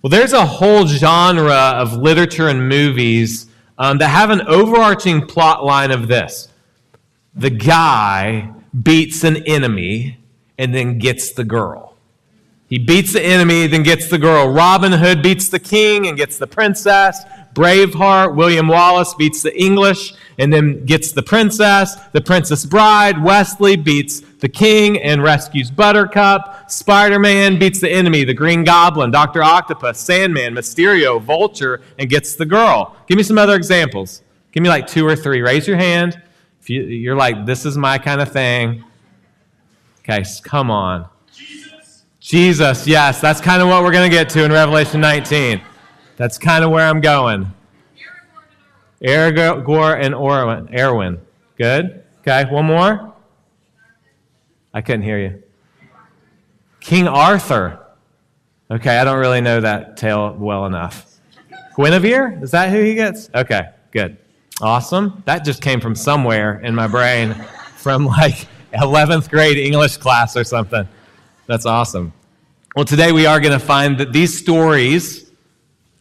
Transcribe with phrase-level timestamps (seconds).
[0.00, 3.46] Well, there's a whole genre of literature and movies
[3.78, 6.48] um, that have an overarching plot line of this
[7.34, 10.18] the guy beats an enemy
[10.58, 11.96] and then gets the girl.
[12.68, 14.48] He beats the enemy, then gets the girl.
[14.48, 17.22] Robin Hood beats the king and gets the princess.
[17.54, 21.94] Braveheart, William Wallace beats the English and then gets the princess.
[22.12, 26.70] The Princess Bride, Westley beats the king and rescues Buttercup.
[26.70, 29.42] Spider Man beats the enemy, the Green Goblin, Dr.
[29.42, 32.96] Octopus, Sandman, Mysterio, Vulture, and gets the girl.
[33.06, 34.22] Give me some other examples.
[34.52, 35.42] Give me like two or three.
[35.42, 36.20] Raise your hand
[36.68, 38.84] if you, you're like, this is my kind of thing.
[40.00, 41.08] Okay, come on.
[41.34, 42.04] Jesus.
[42.20, 45.62] Jesus, yes, that's kind of what we're going to get to in Revelation 19.
[46.16, 47.50] That's kind of where I'm going.
[49.02, 50.70] Aragorn and Arwen.
[50.74, 51.20] Arwen.
[51.56, 52.04] Good.
[52.20, 53.14] Okay, one more.
[54.72, 55.42] I couldn't hear you.
[56.80, 57.78] King Arthur.
[58.70, 61.06] Okay, I don't really know that tale well enough.
[61.76, 62.42] Guinevere?
[62.42, 63.30] Is that who he gets?
[63.34, 64.18] Okay, good.
[64.60, 65.22] Awesome.
[65.24, 67.34] That just came from somewhere in my brain
[67.76, 70.86] from like 11th grade English class or something.
[71.46, 72.12] That's awesome.
[72.74, 75.30] Well, today we are going to find that these stories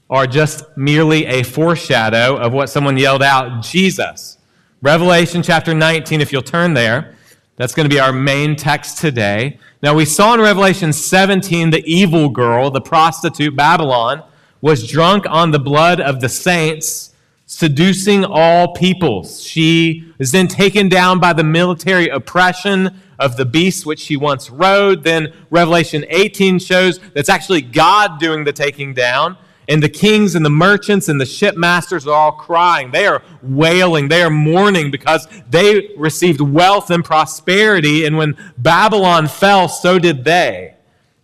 [0.09, 4.37] are just merely a foreshadow of what someone yelled out Jesus.
[4.81, 7.15] Revelation chapter 19, if you'll turn there,
[7.57, 9.59] that's going to be our main text today.
[9.81, 14.23] Now, we saw in Revelation 17 the evil girl, the prostitute Babylon,
[14.61, 17.13] was drunk on the blood of the saints,
[17.47, 19.43] seducing all peoples.
[19.43, 24.51] She is then taken down by the military oppression of the beast which she once
[24.51, 25.03] rode.
[25.03, 29.35] Then Revelation 18 shows that's actually God doing the taking down.
[29.69, 32.91] And the kings and the merchants and the shipmasters are all crying.
[32.91, 34.07] They are wailing.
[34.07, 38.05] They are mourning because they received wealth and prosperity.
[38.05, 40.75] And when Babylon fell, so did they.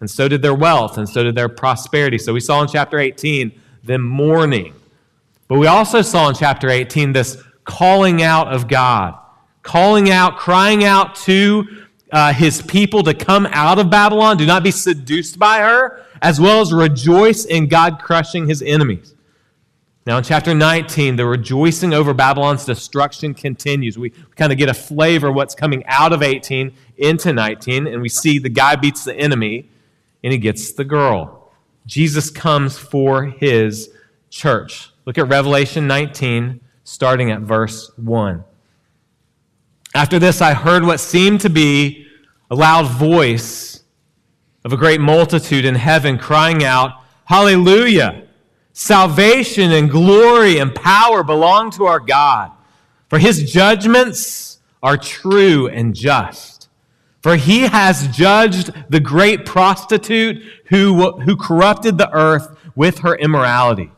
[0.02, 2.18] And so did their wealth, and so did their prosperity.
[2.18, 4.74] So we saw in chapter 18 them mourning.
[5.48, 9.18] But we also saw in chapter 18 this calling out of God,
[9.62, 14.36] calling out, crying out to uh, his people to come out of Babylon.
[14.36, 19.14] Do not be seduced by her as well as rejoice in God crushing his enemies.
[20.08, 23.98] Now, in chapter 19, the rejoicing over Babylon's destruction continues.
[23.98, 28.02] We kind of get a flavor of what's coming out of 18 into 19, and
[28.02, 29.70] we see the guy beats the enemy
[30.24, 31.52] and he gets the girl.
[31.86, 33.90] Jesus comes for his
[34.30, 34.92] church.
[35.06, 38.46] Look at Revelation 19, starting at verse 1.
[39.94, 42.08] After this, I heard what seemed to be
[42.50, 43.73] a loud voice
[44.64, 46.92] of a great multitude in heaven crying out,
[47.26, 48.24] Hallelujah!
[48.74, 52.52] Salvation and glory and power belong to our God,
[53.10, 56.70] for his judgments are true and just.
[57.22, 63.92] For he has judged the great prostitute who, who corrupted the earth with her immorality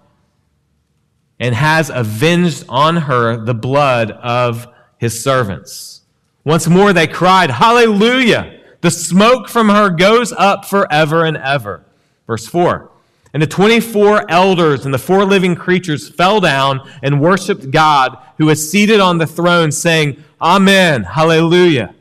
[1.40, 4.68] and has avenged on her the blood of
[4.98, 6.02] his servants.
[6.44, 8.62] Once more they cried, Hallelujah!
[8.85, 11.84] The smoke from her goes up forever and ever.
[12.28, 12.91] Verse 4.
[13.34, 18.47] And the 24 elders and the four living creatures fell down and worshiped God who
[18.47, 21.95] is seated on the throne, saying, Amen, hallelujah.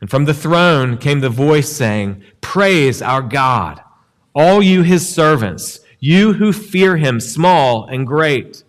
[0.00, 3.82] And from the throne came the voice saying, Praise our God,
[4.34, 8.64] all you his servants, you who fear him, small and great.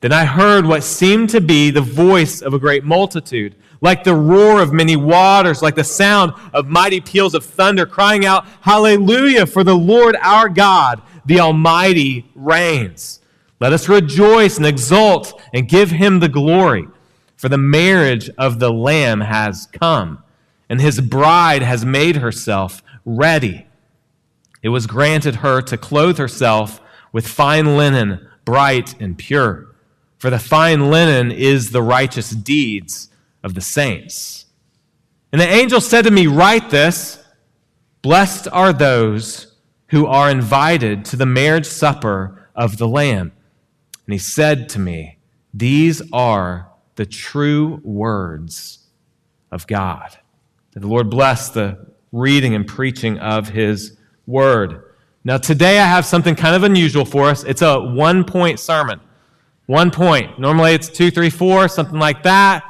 [0.00, 3.54] Then I heard what seemed to be the voice of a great multitude
[3.84, 8.24] like the roar of many waters, like the sound of mighty peals of thunder, crying
[8.24, 13.20] out, Hallelujah, for the Lord our God, the Almighty, reigns.
[13.60, 16.88] Let us rejoice and exult and give him the glory,
[17.36, 20.24] for the marriage of the Lamb has come,
[20.70, 23.66] and his bride has made herself ready.
[24.62, 26.80] It was granted her to clothe herself
[27.12, 29.66] with fine linen, bright and pure.
[30.16, 33.10] For the fine linen is the righteous deeds
[33.44, 34.46] of the saints.
[35.30, 37.22] And the angel said to me, Write this
[38.02, 39.54] Blessed are those
[39.88, 43.32] who are invited to the marriage supper of the Lamb.
[44.06, 45.18] And he said to me,
[45.52, 48.78] These are the true words
[49.52, 50.18] of God.
[50.72, 53.96] That the Lord bless the reading and preaching of his
[54.26, 54.82] word.
[55.22, 57.44] Now, today I have something kind of unusual for us.
[57.44, 59.00] It's a one point sermon.
[59.66, 60.38] One point.
[60.38, 62.62] Normally it's two, three, four, something like that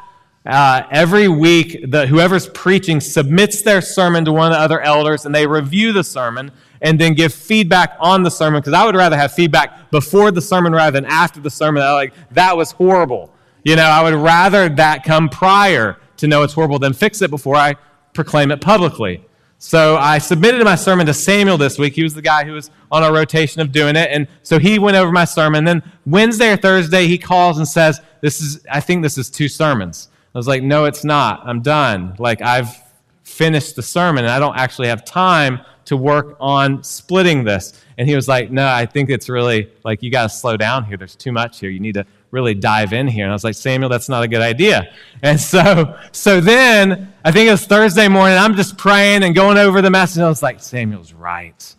[0.47, 5.25] uh, every week, the, whoever's preaching submits their sermon to one of the other elders,
[5.25, 6.53] and they review the sermon
[6.83, 8.61] and then give feedback on the sermon.
[8.61, 11.83] Because I would rather have feedback before the sermon rather than after the sermon.
[11.83, 13.33] Like that was horrible.
[13.65, 17.31] You know, I would rather that come prior to know it's horrible than fix it
[17.31, 17.77] before I
[18.13, 19.25] proclaim it publicly.
[19.59, 21.95] So I submitted my sermon to Samuel this week.
[21.95, 24.11] He was the guy who was on our rotation of doing it.
[24.13, 25.65] And so he went over my sermon.
[25.65, 29.49] Then Wednesday or Thursday, he calls and says, This is, I think this is two
[29.49, 30.09] sermons.
[30.35, 31.43] I was like, No, it's not.
[31.45, 32.17] I'm done.
[32.19, 32.83] Like, I've
[33.23, 37.85] finished the sermon and I don't actually have time to work on splitting this.
[37.99, 40.85] And he was like, No, I think it's really like you got to slow down
[40.85, 40.97] here.
[40.97, 41.71] There's too much here.
[41.71, 43.25] You need to really dive in here.
[43.25, 44.93] And I was like, Samuel, that's not a good idea.
[45.23, 48.37] And so, so then I think it was Thursday morning.
[48.37, 50.21] I'm just praying and going over the message.
[50.21, 51.75] I was like, Samuel's right.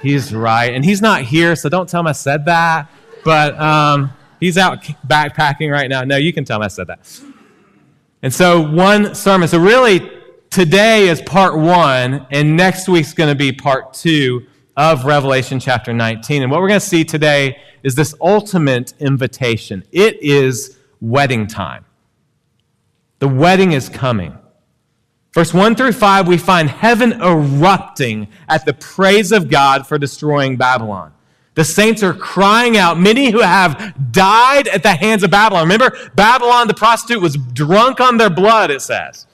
[0.00, 0.72] He's right.
[0.72, 2.88] And he's not here, so don't tell him I said that.
[3.24, 6.04] But um, he's out backpacking right now.
[6.04, 7.20] No, you can tell him I said that.
[8.22, 9.48] And so one sermon.
[9.48, 10.10] So really,
[10.50, 15.92] today is part one, and next week's going to be part two of Revelation chapter
[15.92, 16.42] 19.
[16.42, 19.84] And what we're going to see today is this ultimate invitation.
[19.92, 21.84] It is wedding time.
[23.20, 24.36] The wedding is coming.
[25.32, 30.56] Verse 1 through 5, we find heaven erupting at the praise of God for destroying
[30.56, 31.12] Babylon.
[31.58, 35.64] The saints are crying out, many who have died at the hands of Babylon.
[35.64, 39.26] Remember, Babylon, the prostitute, was drunk on their blood, it says.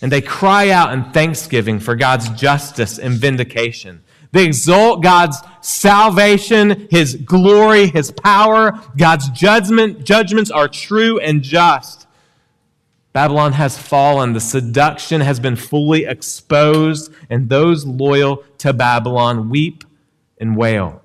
[0.00, 4.02] And they cry out in thanksgiving for God's justice and vindication.
[4.30, 8.80] They exalt God's salvation, His glory, His power.
[8.96, 12.06] God's judgment, judgments are true and just.
[13.12, 14.32] Babylon has fallen.
[14.32, 19.84] The seduction has been fully exposed, and those loyal to Babylon weep
[20.40, 21.01] and wail.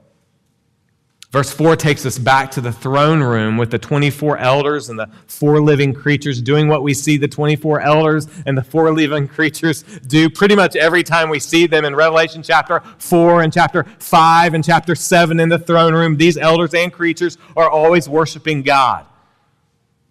[1.29, 5.09] Verse 4 takes us back to the throne room with the 24 elders and the
[5.27, 9.83] four living creatures doing what we see the 24 elders and the four living creatures
[9.83, 14.53] do pretty much every time we see them in Revelation chapter 4 and chapter 5
[14.53, 16.15] and chapter 7 in the throne room.
[16.15, 19.05] These elders and creatures are always worshiping God,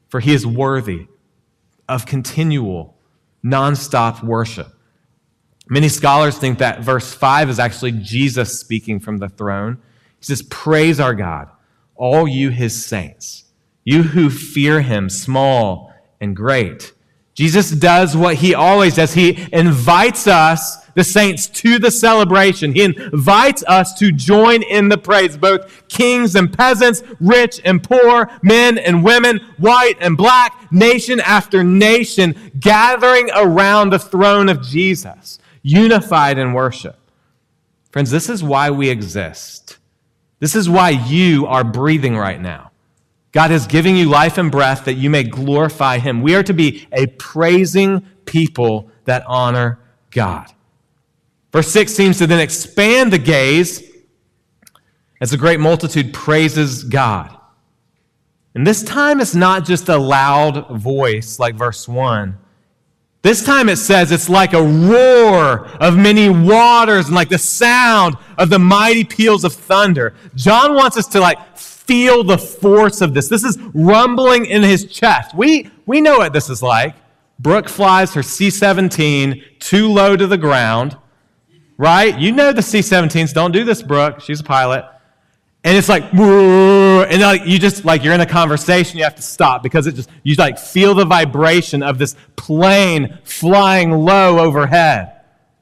[0.09, 1.07] for he is worthy
[1.89, 2.95] of continual,
[3.43, 4.69] nonstop worship.
[5.71, 9.79] Many scholars think that verse 5 is actually Jesus speaking from the throne.
[10.26, 11.49] Says, Praise our God,
[11.94, 13.44] all you his saints,
[13.84, 16.93] you who fear him, small and great.
[17.34, 19.14] Jesus does what he always does.
[19.14, 22.73] He invites us, the saints, to the celebration.
[22.73, 28.29] He invites us to join in the praise, both kings and peasants, rich and poor,
[28.43, 35.38] men and women, white and black, nation after nation, gathering around the throne of Jesus,
[35.62, 36.99] unified in worship.
[37.93, 39.79] Friends, this is why we exist.
[40.38, 42.73] This is why you are breathing right now.
[43.33, 46.23] God is giving you life and breath that you may glorify Him.
[46.23, 49.79] We are to be a praising people that honor
[50.11, 50.53] God.
[51.53, 53.83] Verse 6 seems to then expand the gaze
[55.21, 57.37] as a great multitude praises God.
[58.55, 62.39] And this time it's not just a loud voice like verse 1,
[63.26, 68.17] this time it says it's like a roar of many waters and like the sound
[68.38, 70.14] of the mighty peals of thunder.
[70.34, 73.28] John wants us to like feel the force of this.
[73.28, 75.34] This is rumbling in his chest.
[75.34, 76.94] We, we know what this is like.
[77.38, 80.96] Brooke flies her C 17 too low to the ground,
[81.76, 82.17] right?
[82.19, 83.34] You know the C 17s.
[83.34, 84.20] Don't do this, Brooke.
[84.20, 84.84] She's a pilot
[85.67, 89.23] and it's like and like you just like you're in a conversation you have to
[89.23, 95.13] stop because it just you like feel the vibration of this plane flying low overhead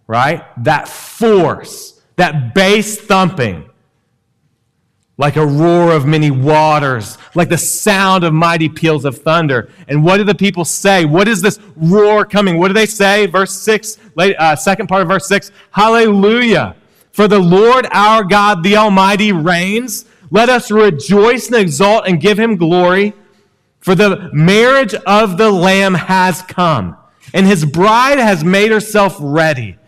[0.06, 0.44] right?
[0.64, 3.68] That force that bass thumping
[5.16, 9.70] like a roar of many waters like the sound of mighty peals of thunder.
[9.88, 11.04] And what do the people say?
[11.04, 12.58] What is this roar coming?
[12.58, 13.26] What do they say?
[13.26, 16.76] Verse 6 late, uh, second part of verse 6 hallelujah
[17.14, 20.04] for the Lord our God, the Almighty, reigns.
[20.32, 23.12] Let us rejoice and exult and give him glory.
[23.78, 26.96] For the marriage of the Lamb has come,
[27.32, 29.78] and his bride has made herself ready.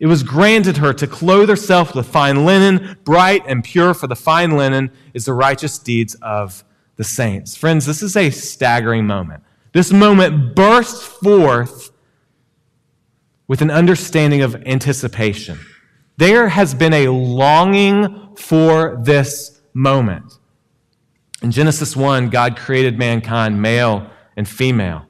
[0.00, 4.16] It was granted her to clothe herself with fine linen, bright and pure, for the
[4.16, 6.64] fine linen is the righteous deeds of
[6.96, 7.56] the saints.
[7.56, 9.44] Friends, this is a staggering moment.
[9.72, 11.92] This moment bursts forth
[13.46, 15.60] with an understanding of anticipation.
[16.18, 20.32] There has been a longing for this moment.
[21.42, 25.06] In Genesis 1, God created mankind, male and female.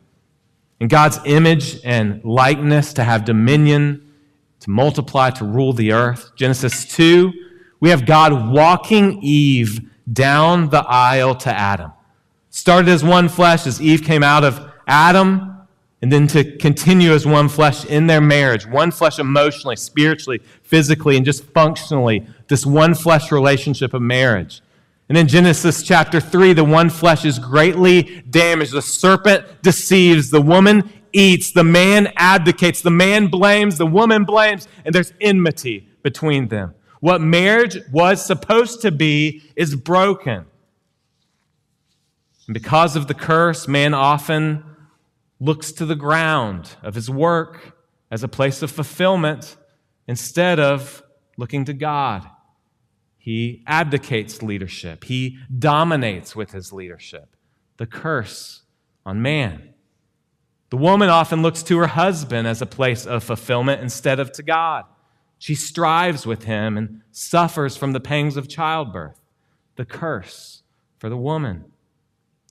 [0.80, 4.12] In God's image and likeness to have dominion,
[4.60, 6.32] to multiply, to rule the earth.
[6.36, 7.32] Genesis 2,
[7.80, 9.80] we have God walking Eve
[10.12, 11.90] down the aisle to Adam.
[12.50, 15.57] Started as one flesh as Eve came out of Adam
[16.00, 21.16] and then to continue as one flesh in their marriage, one flesh emotionally, spiritually, physically,
[21.16, 24.62] and just functionally, this one flesh relationship of marriage.
[25.08, 28.72] And in Genesis chapter 3, the one flesh is greatly damaged.
[28.72, 34.68] The serpent deceives the woman, eats, the man abdicates, the man blames, the woman blames,
[34.84, 36.74] and there's enmity between them.
[37.00, 40.44] What marriage was supposed to be is broken.
[42.46, 44.64] And because of the curse, man often
[45.40, 47.76] looks to the ground of his work
[48.10, 49.56] as a place of fulfillment
[50.06, 51.02] instead of
[51.36, 52.28] looking to God.
[53.16, 57.36] He abdicates leadership, he dominates with his leadership.
[57.76, 58.62] The curse
[59.06, 59.74] on man.
[60.70, 64.42] The woman often looks to her husband as a place of fulfillment instead of to
[64.42, 64.84] God.
[65.38, 69.20] She strives with him and suffers from the pangs of childbirth,
[69.76, 70.62] the curse
[70.98, 71.66] for the woman.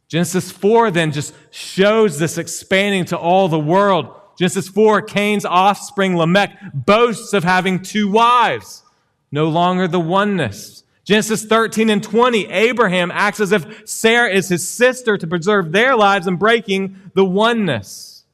[0.07, 4.13] Genesis 4 then just shows this expanding to all the world.
[4.37, 8.83] Genesis 4, Cain's offspring Lamech boasts of having two wives,
[9.31, 10.83] no longer the oneness.
[11.03, 15.95] Genesis 13 and 20, Abraham acts as if Sarah is his sister to preserve their
[15.95, 18.25] lives and breaking the oneness.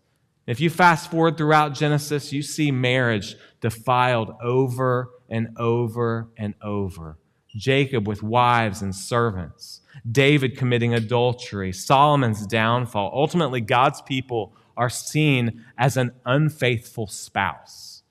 [0.46, 7.18] If you fast forward throughout Genesis, you see marriage defiled over and over and over.
[7.56, 9.82] Jacob with wives and servants.
[10.10, 13.12] David committing adultery, Solomon's downfall.
[13.14, 18.04] Ultimately, God's people are seen as an unfaithful spouse.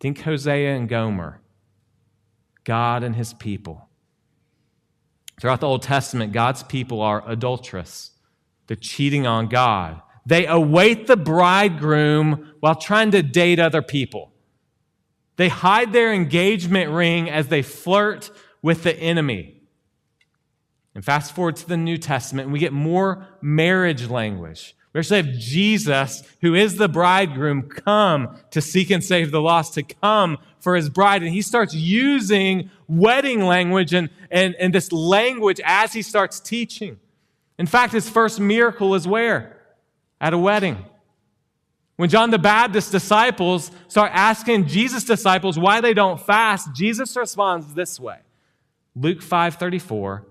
[0.00, 1.40] Think Hosea and Gomer,
[2.64, 3.88] God and his people.
[5.40, 8.12] Throughout the Old Testament, God's people are adulterous.
[8.66, 10.00] They're cheating on God.
[10.24, 14.32] They await the bridegroom while trying to date other people.
[15.36, 18.30] They hide their engagement ring as they flirt
[18.60, 19.61] with the enemy.
[20.94, 24.76] And fast forward to the New Testament, and we get more marriage language.
[24.92, 29.74] We actually have Jesus, who is the bridegroom, come to seek and save the lost,
[29.74, 31.22] to come for his bride.
[31.22, 37.00] And he starts using wedding language and, and, and this language as he starts teaching.
[37.58, 39.58] In fact, his first miracle is where?
[40.20, 40.84] At a wedding.
[41.96, 47.72] When John the Baptist's disciples start asking Jesus' disciples why they don't fast, Jesus responds
[47.72, 48.18] this way.
[48.94, 50.26] Luke 5 34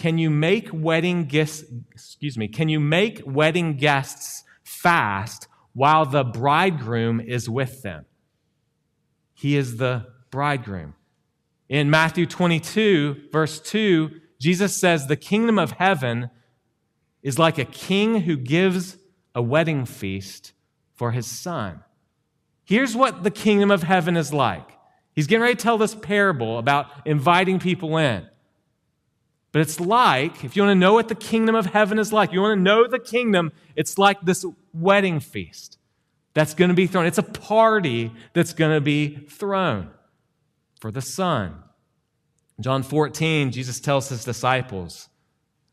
[0.00, 6.24] can you make wedding guests, excuse me, can you make wedding guests fast while the
[6.24, 8.06] bridegroom is with them?
[9.34, 10.94] He is the bridegroom.
[11.68, 16.30] In Matthew 22, verse 2, Jesus says, The kingdom of heaven
[17.22, 18.96] is like a king who gives
[19.34, 20.54] a wedding feast
[20.94, 21.84] for his son.
[22.64, 24.66] Here's what the kingdom of heaven is like.
[25.12, 28.29] He's getting ready to tell this parable about inviting people in.
[29.52, 32.32] But it's like, if you want to know what the kingdom of heaven is like,
[32.32, 35.78] you want to know the kingdom, it's like this wedding feast
[36.34, 37.06] that's going to be thrown.
[37.06, 39.90] It's a party that's going to be thrown
[40.80, 41.56] for the Son.
[42.60, 45.08] John 14, Jesus tells his disciples,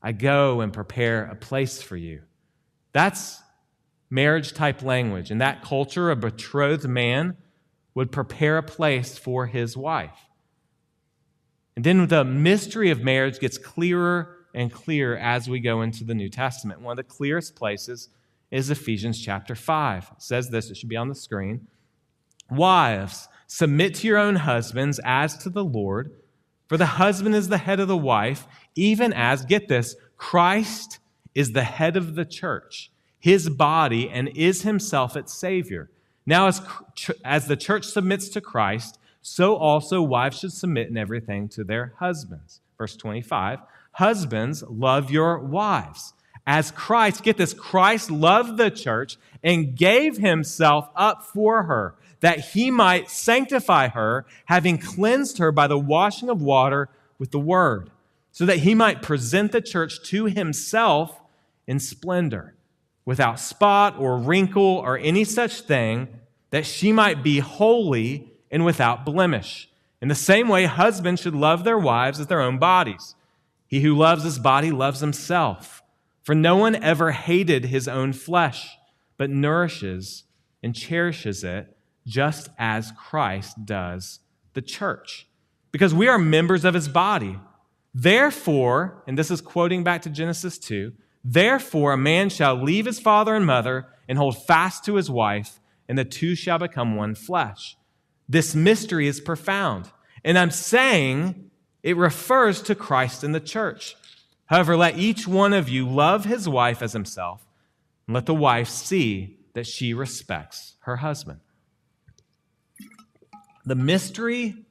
[0.02, 2.22] I go and prepare a place for you.
[2.94, 3.42] That's
[4.10, 5.30] marriage type language.
[5.30, 7.38] In that culture, a betrothed man
[7.94, 10.27] would prepare a place for his wife.
[11.78, 16.16] And then the mystery of marriage gets clearer and clearer as we go into the
[16.16, 16.82] New Testament.
[16.82, 18.10] One of the clearest places
[18.50, 20.14] is Ephesians chapter 5.
[20.16, 21.68] It says this, it should be on the screen.
[22.50, 26.14] Wives, submit to your own husbands as to the Lord,
[26.66, 30.98] for the husband is the head of the wife, even as, get this, Christ
[31.36, 35.92] is the head of the church, his body, and is himself its Savior.
[36.26, 36.60] Now, as,
[37.24, 41.94] as the church submits to Christ, so also wives should submit in everything to their
[42.00, 42.62] husbands.
[42.78, 43.60] Verse 25
[43.94, 46.14] Husbands, love your wives.
[46.46, 52.40] As Christ, get this, Christ loved the church and gave himself up for her, that
[52.52, 56.88] he might sanctify her, having cleansed her by the washing of water
[57.20, 57.90] with the word,
[58.32, 61.20] so that he might present the church to himself
[61.68, 62.54] in splendor,
[63.04, 66.08] without spot or wrinkle or any such thing,
[66.52, 69.70] that she might be holy and without blemish.
[70.02, 73.16] In the same way, husbands should love their wives as their own bodies.
[73.68, 75.84] He who loves his body loves himself.
[76.24, 78.78] For no one ever hated his own flesh,
[79.18, 80.24] but nourishes
[80.62, 81.76] and cherishes it,
[82.06, 84.20] just as Christ does
[84.54, 85.28] the church.
[85.72, 87.40] Because we are members of his body.
[87.94, 93.00] Therefore, and this is quoting back to Genesis 2, therefore a man shall leave his
[93.00, 97.16] father and mother and hold fast to his wife, and the two shall become one
[97.16, 97.78] flesh.
[98.30, 99.90] This mystery is profound.
[100.24, 101.52] And I'm saying
[101.84, 103.96] it refers to Christ and the church.
[104.48, 107.46] However, let each one of you love his wife as himself,
[108.08, 111.40] and let the wife see that she respects her husband.
[113.66, 114.66] The mystery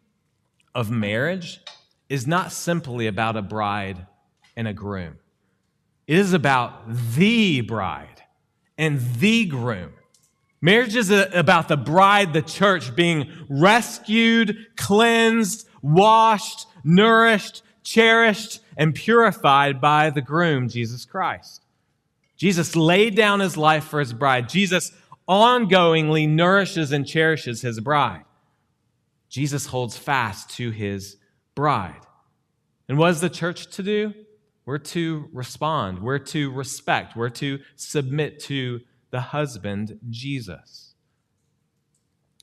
[0.75, 1.61] of marriage
[2.09, 4.07] is not simply about a bride
[4.57, 5.17] and a groom,
[6.07, 6.83] it is about
[7.15, 8.23] the bride
[8.79, 9.93] and the groom.
[10.61, 18.95] Marriage is uh, about the bride, the church, being rescued, cleansed, washed, nourished, cherished, and
[18.95, 21.63] purified by the groom, Jesus Christ.
[22.37, 24.49] Jesus laid down his life for his bride.
[24.49, 24.93] Jesus
[25.29, 28.25] ongoingly nourishes and cherishes his bride.
[29.29, 31.17] Jesus holds fast to his
[31.55, 32.01] bride.
[32.89, 34.15] And what is the church to do?
[34.65, 40.95] We're to respond, we're to respect, we're to submit to the husband, Jesus.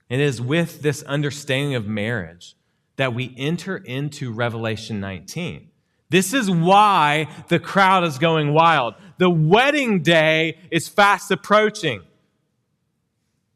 [0.10, 2.56] It is with this understanding of marriage
[2.98, 5.70] that we enter into Revelation 19.
[6.10, 8.94] This is why the crowd is going wild.
[9.18, 12.04] The wedding day is fast approaching.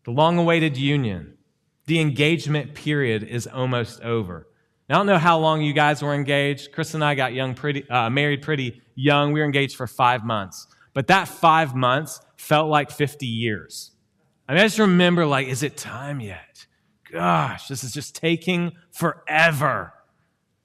[0.06, 1.38] The long awaited union,
[1.86, 4.48] the engagement period is almost over.
[4.90, 6.72] Now, I don't know how long you guys were engaged.
[6.72, 9.34] Chris and I got young, pretty, uh, married pretty young.
[9.34, 10.66] We were engaged for five months.
[10.98, 13.92] But that five months felt like 50 years.
[14.50, 16.66] I mean, I just remember, like, is it time yet?
[17.12, 19.94] Gosh, this is just taking forever.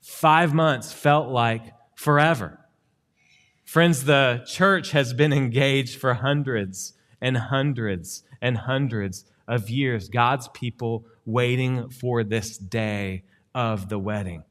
[0.01, 2.61] Five months felt like forever.
[3.67, 10.09] Friends, the church has been engaged for hundreds and hundreds and hundreds of years.
[10.09, 13.25] God's people waiting for this day
[13.55, 14.45] of the wedding.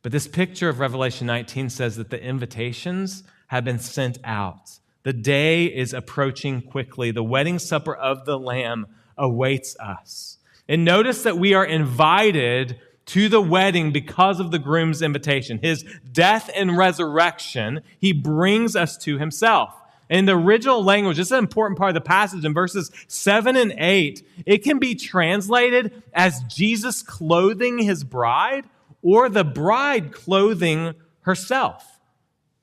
[0.00, 3.22] But this picture of Revelation 19 says that the invitations
[3.52, 4.78] have been sent out.
[5.02, 7.10] The day is approaching quickly.
[7.10, 8.86] The wedding supper of the Lamb
[9.18, 10.38] awaits us.
[10.66, 15.58] And notice that we are invited to the wedding because of the groom's invitation.
[15.58, 19.74] His death and resurrection, he brings us to himself.
[20.08, 23.54] In the original language, this is an important part of the passage in verses 7
[23.54, 24.26] and 8.
[24.46, 28.64] It can be translated as Jesus clothing his bride
[29.02, 31.91] or the bride clothing herself.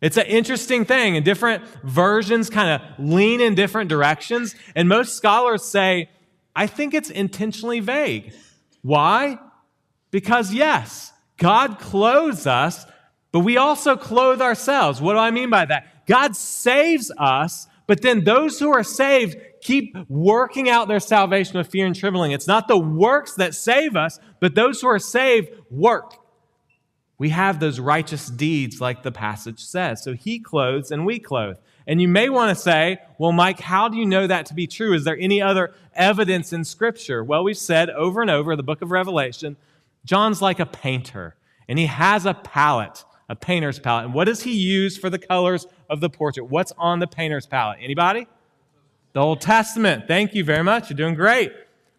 [0.02, 4.56] It's an interesting thing, and different versions kind of lean in different directions.
[4.76, 6.10] And most scholars say,
[6.56, 8.34] I think it's intentionally vague.
[8.82, 9.40] Why?
[10.12, 12.86] Because, yes, God clothes us,
[13.32, 15.02] but we also clothe ourselves.
[15.02, 16.06] What do I mean by that?
[16.08, 21.68] God saves us, but then those who are saved keep working out their salvation with
[21.68, 22.32] fear and trembling.
[22.32, 26.14] It's not the works that save us, but those who are saved work.
[27.20, 30.04] We have those righteous deeds, like the passage says.
[30.04, 31.58] So he clothes and we clothe.
[31.86, 34.66] And you may want to say, well, Mike, how do you know that to be
[34.66, 34.94] true?
[34.94, 37.24] Is there any other evidence in Scripture?
[37.24, 39.58] Well, we've said over and over the book of Revelation,
[40.06, 41.36] John's like a painter,
[41.68, 44.06] and he has a palette a painter's palette.
[44.06, 46.48] And what does he use for the colors of the portrait?
[46.48, 47.78] What's on the painter's palette?
[47.80, 48.28] Anybody?
[49.14, 50.08] The Old Testament.
[50.08, 50.90] Thank you very much.
[50.90, 51.54] You're doing great.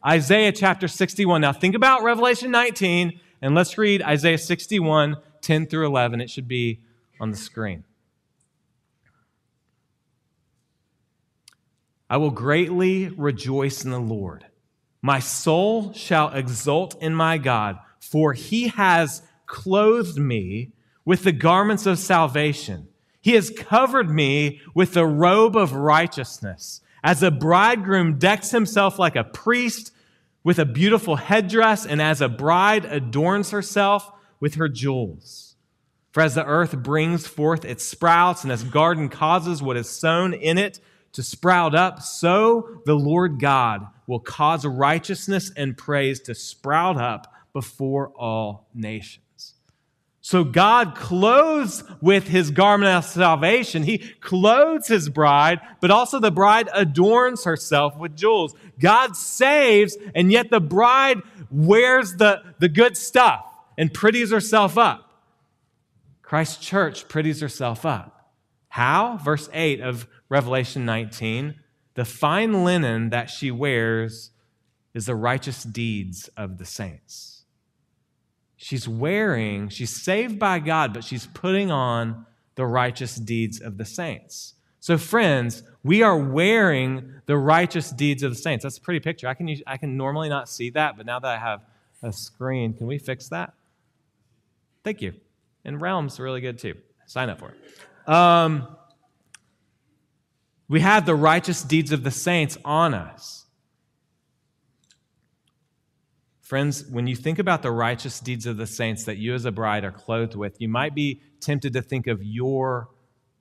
[0.04, 1.40] Isaiah chapter 61.
[1.40, 6.20] Now think about Revelation 19 and let's read Isaiah 61, 10 through 11.
[6.20, 6.80] It should be
[7.20, 7.84] on the screen.
[12.08, 14.44] I will greatly rejoice in the Lord.
[15.00, 20.72] My soul shall exult in my God, for he has clothed me
[21.04, 22.88] with the garments of salvation.
[23.20, 26.80] He has covered me with the robe of righteousness.
[27.02, 29.92] As a bridegroom decks himself like a priest
[30.42, 35.56] with a beautiful headdress, and as a bride adorns herself with her jewels.
[36.12, 40.34] For as the earth brings forth its sprouts, and as garden causes what is sown
[40.34, 40.80] in it
[41.12, 47.32] to sprout up, so the Lord God will cause righteousness and praise to sprout up
[47.52, 49.24] before all nations.
[50.22, 53.84] So God clothes with his garment of salvation.
[53.84, 58.54] He clothes his bride, but also the bride adorns herself with jewels.
[58.78, 61.18] God saves, and yet the bride
[61.50, 63.46] wears the, the good stuff
[63.78, 65.06] and pretties herself up.
[66.22, 68.34] Christ's church pretties herself up.
[68.68, 69.16] How?
[69.16, 71.54] Verse 8 of Revelation 19
[71.94, 74.30] the fine linen that she wears
[74.94, 77.29] is the righteous deeds of the saints.
[78.62, 83.86] She's wearing, she's saved by God, but she's putting on the righteous deeds of the
[83.86, 84.52] saints.
[84.80, 88.62] So, friends, we are wearing the righteous deeds of the saints.
[88.64, 89.28] That's a pretty picture.
[89.28, 91.62] I can, use, I can normally not see that, but now that I have
[92.02, 93.54] a screen, can we fix that?
[94.84, 95.14] Thank you.
[95.64, 96.74] And Realm's really good too.
[97.06, 98.12] Sign up for it.
[98.12, 98.68] Um,
[100.68, 103.39] we have the righteous deeds of the saints on us.
[106.50, 109.52] Friends, when you think about the righteous deeds of the saints that you as a
[109.52, 112.88] bride are clothed with, you might be tempted to think of your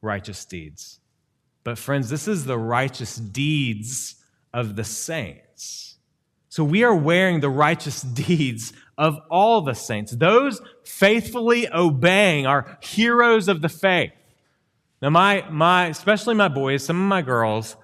[0.04, 1.00] righteous deeds.
[1.64, 4.18] But, friends, this is the righteous deeds
[4.54, 5.98] of the saints.
[6.50, 12.78] So we are wearing the righteous deeds of all the saints, those faithfully obeying, are
[12.80, 14.12] heroes of the faith.
[15.02, 17.76] Now, my, my, especially my boys, some of my girls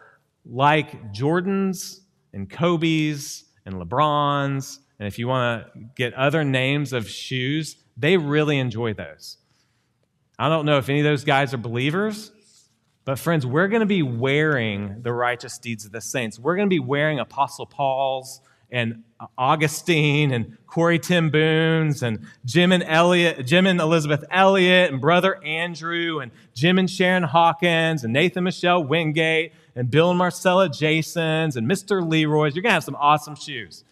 [0.45, 4.81] like Jordans and Kobe's and LeBron's.
[4.99, 9.37] And if you want to get other names of shoes, they really enjoy those.
[10.37, 12.31] I don't know if any of those guys are believers,
[13.05, 16.39] but friends, we're going to be wearing the righteous deeds of the saints.
[16.39, 19.03] We're going to be wearing Apostle Paul's and
[19.37, 25.41] Augustine and Corrie ten Boom's and Jim and Elliot, Jim and Elisabeth Elliot and brother
[25.43, 31.55] Andrew and Jim and Sharon Hawkins and Nathan Michelle Wingate and Bill and Marcella Jasons
[31.55, 32.05] and Mr.
[32.05, 32.55] Leroy's.
[32.55, 33.83] You're going to have some awesome shoes.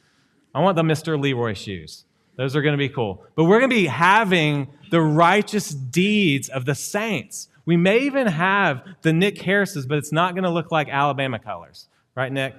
[0.54, 1.20] I want the Mr.
[1.20, 2.06] Leroy shoes.
[2.36, 3.24] Those are going to be cool.
[3.36, 7.48] But we're going to be having the righteous deeds of the saints.
[7.66, 11.40] We may even have the Nick Harris's, but it's not going to look like Alabama
[11.40, 11.88] colors.
[12.16, 12.56] Right, Nick?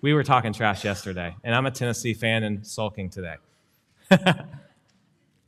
[0.00, 3.36] We were talking trash yesterday, and I'm a Tennessee fan and sulking today.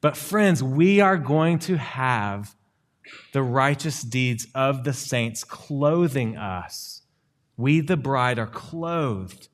[0.01, 2.55] but, friends, we are going to have
[3.33, 7.03] the righteous deeds of the saints clothing us.
[7.57, 9.49] We, the bride, are clothed,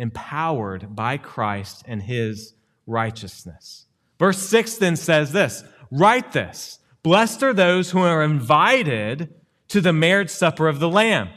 [0.00, 2.54] empowered by Christ and his
[2.86, 3.86] righteousness.
[4.18, 9.34] Verse 6 then says this Write this Blessed are those who are invited
[9.68, 11.30] to the marriage supper of the Lamb.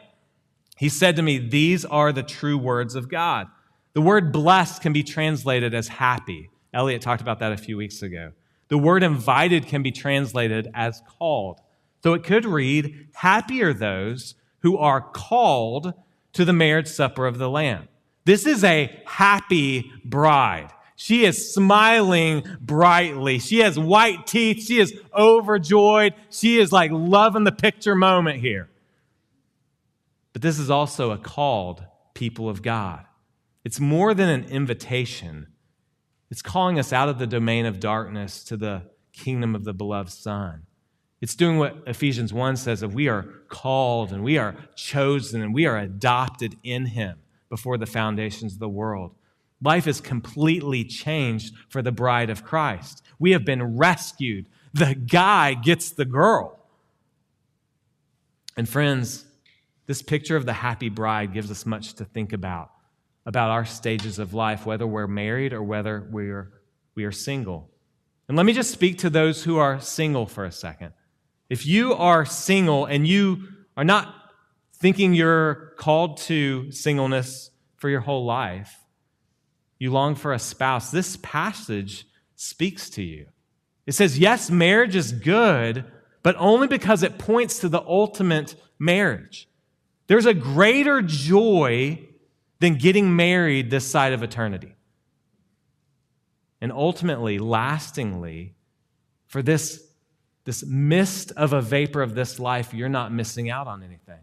[0.78, 3.48] He said to me, These are the true words of God.
[3.94, 6.50] The word blessed can be translated as happy.
[6.74, 8.32] Elliot talked about that a few weeks ago.
[8.70, 11.60] The word invited can be translated as called.
[12.02, 15.94] So it could read, Happy are those who are called
[16.34, 17.88] to the marriage supper of the Lamb.
[18.26, 20.70] This is a happy bride.
[20.96, 23.40] She is smiling brightly.
[23.40, 24.66] She has white teeth.
[24.66, 26.14] She is overjoyed.
[26.30, 28.70] She is like loving the picture moment here.
[30.32, 31.84] But this is also a called
[32.14, 33.06] people of God.
[33.64, 35.48] It's more than an invitation,
[36.30, 38.84] it's calling us out of the domain of darkness to the
[39.14, 40.64] kingdom of the beloved Son.
[41.22, 45.54] It's doing what Ephesians 1 says that we are called and we are chosen and
[45.54, 47.23] we are adopted in Him
[47.54, 49.14] before the foundations of the world.
[49.62, 53.04] Life is completely changed for the bride of Christ.
[53.20, 54.48] We have been rescued.
[54.74, 56.58] The guy gets the girl.
[58.58, 59.26] And friends,
[59.86, 62.72] this picture of the happy bride gives us much to think about,
[63.28, 66.52] about our stages of life, whether we're married or whether we're,
[66.96, 67.70] we are single.
[68.28, 70.94] And let me just speak to those who are single for a second.
[71.52, 73.44] If you are single and you
[73.78, 74.23] are not
[74.84, 78.76] thinking you're called to singleness for your whole life,
[79.80, 83.26] you long for a spouse, this passage speaks to you.
[83.86, 85.86] It says, yes, marriage is good,
[86.22, 89.48] but only because it points to the ultimate marriage.
[90.08, 92.06] There's a greater joy
[92.60, 94.76] than getting married this side of eternity.
[96.60, 98.56] And ultimately, lastingly,
[99.28, 99.82] for this,
[100.44, 104.20] this mist of a vapor of this life, you're not missing out on anything.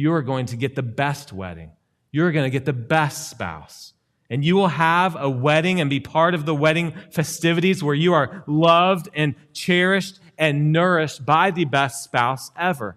[0.00, 1.72] You are going to get the best wedding.
[2.10, 3.92] You're going to get the best spouse.
[4.30, 8.14] And you will have a wedding and be part of the wedding festivities where you
[8.14, 12.96] are loved and cherished and nourished by the best spouse ever.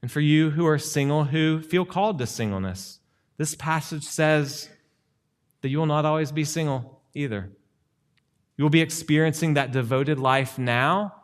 [0.00, 3.00] And for you who are single, who feel called to singleness,
[3.36, 4.70] this passage says
[5.60, 7.50] that you will not always be single either.
[8.56, 11.14] You will be experiencing that devoted life now,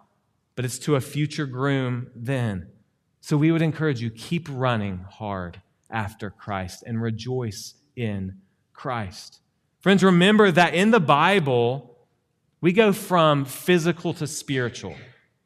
[0.57, 2.67] but it's to a future groom then.
[3.21, 8.37] So we would encourage you keep running hard after Christ and rejoice in
[8.73, 9.41] Christ.
[9.81, 11.99] Friends, remember that in the Bible,
[12.61, 14.95] we go from physical to spiritual.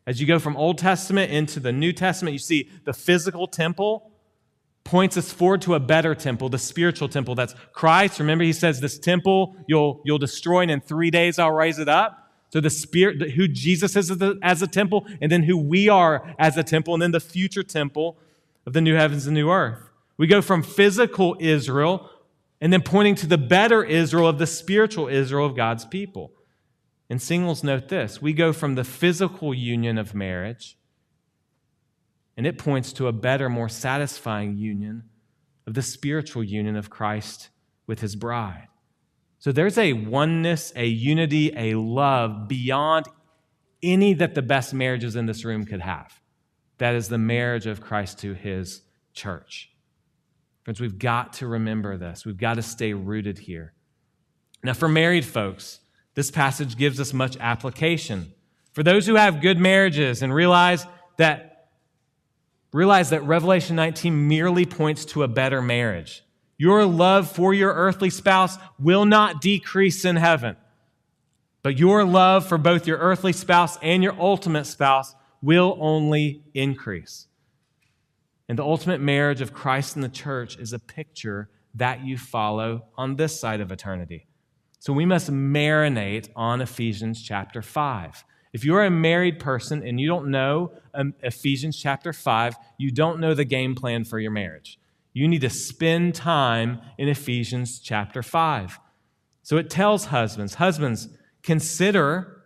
[0.06, 4.10] As you go from Old Testament into the New Testament, you see the physical temple
[4.84, 7.34] points us forward to a better temple, the spiritual temple.
[7.34, 8.20] That's Christ.
[8.20, 11.88] Remember, he says, This temple you'll, you'll destroy, and in three days I'll raise it
[11.88, 12.23] up.
[12.54, 16.56] So the spirit, who Jesus is as a temple, and then who we are as
[16.56, 18.16] a temple, and then the future temple
[18.64, 19.90] of the new heavens and new earth.
[20.18, 22.08] We go from physical Israel
[22.60, 26.30] and then pointing to the better Israel of the spiritual Israel of God's people.
[27.10, 30.78] And singles, note this we go from the physical union of marriage,
[32.36, 35.02] and it points to a better, more satisfying union
[35.66, 37.48] of the spiritual union of Christ
[37.88, 38.68] with his bride.
[39.44, 43.04] So there's a oneness, a unity, a love beyond
[43.82, 46.18] any that the best marriages in this room could have.
[46.78, 48.80] That is the marriage of Christ to his
[49.12, 49.70] church.
[50.62, 52.24] Friends, we've got to remember this.
[52.24, 53.74] We've got to stay rooted here.
[54.62, 55.80] Now, for married folks,
[56.14, 58.32] this passage gives us much application.
[58.72, 60.86] For those who have good marriages and realize
[61.18, 61.68] that
[62.72, 66.23] realize that Revelation 19 merely points to a better marriage.
[66.64, 70.56] Your love for your earthly spouse will not decrease in heaven.
[71.62, 77.26] But your love for both your earthly spouse and your ultimate spouse will only increase.
[78.48, 82.86] And the ultimate marriage of Christ and the church is a picture that you follow
[82.96, 84.26] on this side of eternity.
[84.78, 88.24] So we must marinate on Ephesians chapter 5.
[88.54, 93.20] If you're a married person and you don't know um, Ephesians chapter 5, you don't
[93.20, 94.78] know the game plan for your marriage.
[95.14, 98.80] You need to spend time in Ephesians chapter 5.
[99.42, 101.08] So it tells husbands, husbands,
[101.42, 102.42] consider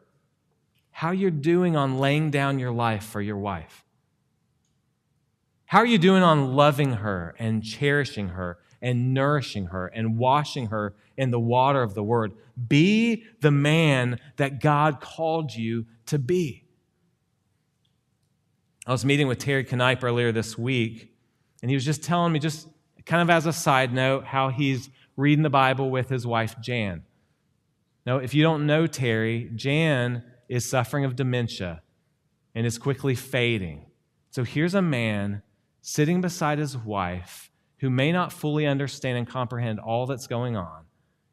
[0.90, 3.85] how you're doing on laying down your life for your wife.
[5.66, 10.66] How are you doing on loving her and cherishing her and nourishing her and washing
[10.66, 12.33] her in the water of the word?
[12.68, 16.64] Be the man that God called you to be.
[18.87, 21.14] I was meeting with Terry Knipe earlier this week,
[21.62, 22.68] and he was just telling me, just
[23.06, 27.02] kind of as a side note, how he's reading the Bible with his wife, Jan.
[28.06, 31.82] Now, if you don't know Terry, Jan is suffering of dementia
[32.54, 33.86] and is quickly fading.
[34.30, 35.42] So here's a man
[35.80, 40.84] sitting beside his wife who may not fully understand and comprehend all that's going on,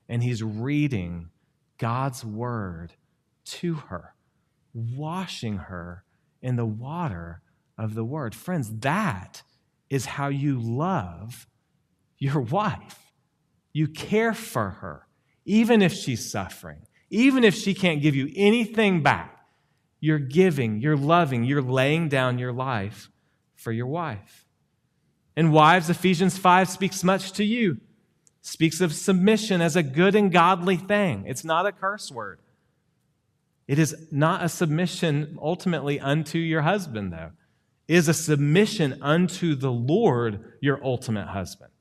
[0.08, 1.30] and he's reading
[1.78, 2.94] God's word
[3.46, 4.14] to her,
[4.74, 6.04] washing her
[6.42, 7.42] in the water
[7.78, 8.36] of the word.
[8.36, 9.44] Friends, that
[9.96, 11.48] is how you love
[12.20, 13.00] your wife.
[13.72, 15.08] You care for her,
[15.46, 19.32] even if she's suffering, even if she can't give you anything back.
[20.02, 23.10] You're giving, you're loving, you're laying down your life
[23.56, 24.46] for your wife.
[25.38, 27.80] And wives, Ephesians 5 speaks much to you,
[28.42, 31.24] speaks of submission as a good and godly thing.
[31.26, 32.40] It's not a curse word.
[33.66, 37.32] It is not a submission ultimately unto your husband, though.
[37.88, 41.72] Is a submission unto the Lord, your ultimate husband.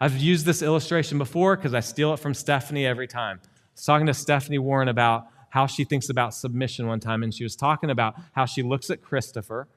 [0.00, 3.40] I've used this illustration before because I steal it from Stephanie every time.
[3.42, 7.32] I was talking to Stephanie Warren about how she thinks about submission one time, and
[7.32, 9.68] she was talking about how she looks at Christopher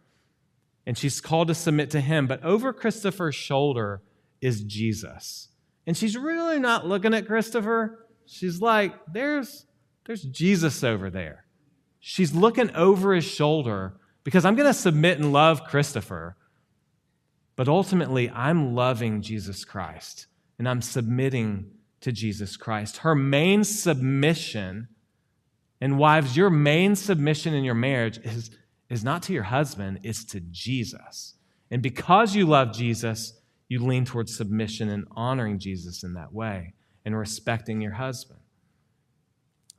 [0.88, 2.28] and she's called to submit to him.
[2.28, 4.02] But over Christopher's shoulder
[4.40, 5.50] is Jesus.
[5.86, 8.08] And she's really not looking at Christopher.
[8.26, 9.66] She's like, there's,
[10.06, 11.44] there's Jesus over there.
[12.00, 16.36] She's looking over his shoulder because I'm going to submit and love Christopher.
[17.56, 20.28] But ultimately, I'm loving Jesus Christ
[20.60, 22.98] and I'm submitting to Jesus Christ.
[22.98, 24.90] Her main submission,
[25.80, 28.52] and wives, your main submission in your marriage is
[28.90, 31.36] is not to your husband, it's to Jesus.
[31.72, 33.32] And because you love Jesus,
[33.70, 36.74] you lean towards submission and honoring Jesus in that way
[37.06, 38.42] and respecting your husband.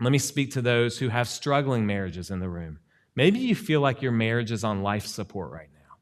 [0.01, 2.79] Let me speak to those who have struggling marriages in the room.
[3.19, 5.97] Maybe you feel like your marriage is on life support right now.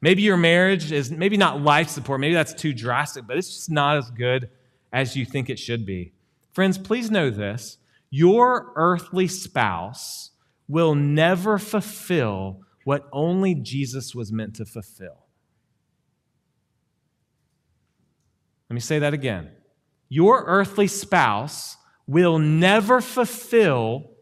[0.00, 3.68] Maybe your marriage is maybe not life support, maybe that's too drastic, but it's just
[3.68, 4.48] not as good
[4.92, 6.12] as you think it should be.
[6.52, 7.78] Friends, please know this
[8.10, 10.30] your earthly spouse
[10.68, 15.26] will never fulfill what only Jesus was meant to fulfill.
[18.70, 19.50] Let me say that again.
[20.08, 24.12] Your earthly spouse will never fulfill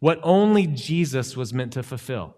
[0.00, 2.36] what only Jesus was meant to fulfill.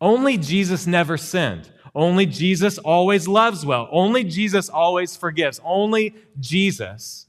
[0.00, 1.70] Only Jesus never sinned.
[1.94, 3.88] Only Jesus always loves well.
[3.92, 5.60] Only Jesus always forgives.
[5.64, 7.26] Only Jesus.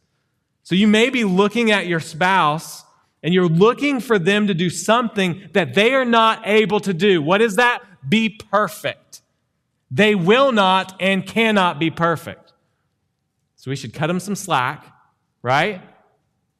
[0.63, 2.83] So you may be looking at your spouse
[3.21, 7.21] and you're looking for them to do something that they are not able to do.
[7.21, 7.83] What is that?
[8.07, 9.21] Be perfect.
[9.91, 12.53] They will not and cannot be perfect.
[13.55, 14.85] So we should cut them some slack,
[15.41, 15.81] right?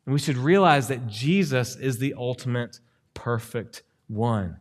[0.06, 2.80] And we should realize that Jesus is the ultimate
[3.14, 4.58] perfect one.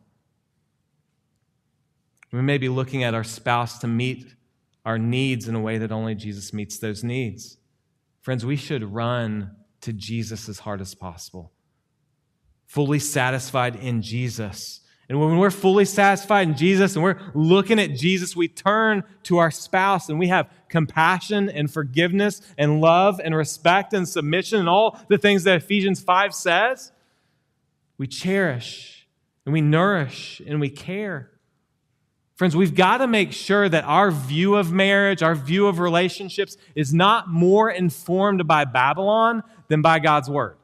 [2.33, 4.35] We may be looking at our spouse to meet
[4.85, 7.59] our needs in a way that only Jesus meets those needs.
[8.21, 11.53] Friends, we should run to Jesus as hard as possible
[12.75, 14.81] fully satisfied in Jesus.
[15.09, 19.39] And when we're fully satisfied in Jesus and we're looking at Jesus, we turn to
[19.39, 24.69] our spouse and we have compassion and forgiveness and love and respect and submission and
[24.69, 26.91] all the things that Ephesians 5 says.
[27.99, 29.07] We cherish
[29.45, 31.31] and we nourish and we care.
[32.37, 36.57] Friends, we've got to make sure that our view of marriage, our view of relationships
[36.75, 40.57] is not more informed by Babylon than by God's word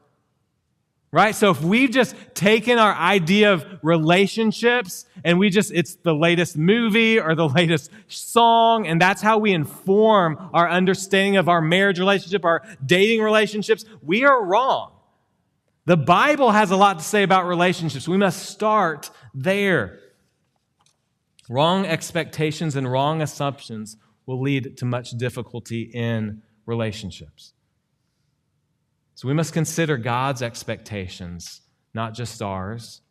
[1.11, 1.35] right?
[1.35, 6.57] So if we've just taken our idea of relationships and we just, it's the latest
[6.57, 11.99] movie or the latest song, and that's how we inform our understanding of our marriage
[11.99, 14.93] relationship, our dating relationships, we are wrong.
[15.85, 18.07] The Bible has a lot to say about relationships.
[18.07, 19.99] We must start there.
[21.49, 27.53] Wrong expectations and wrong assumptions will lead to much difficulty in relationships.
[29.21, 31.61] So we must consider God's expectations,
[31.93, 33.01] not just ours.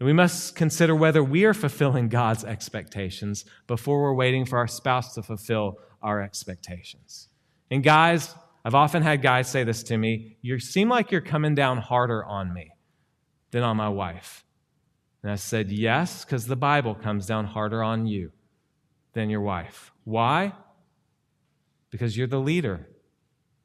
[0.00, 4.66] And we must consider whether we are fulfilling God's expectations before we're waiting for our
[4.66, 7.28] spouse to fulfill our expectations.
[7.70, 11.54] And guys, I've often had guys say this to me You seem like you're coming
[11.54, 12.70] down harder on me
[13.50, 14.46] than on my wife.
[15.22, 18.32] And I said, Yes, because the Bible comes down harder on you
[19.12, 19.92] than your wife.
[20.04, 20.54] Why?
[21.90, 22.88] Because you're the leader.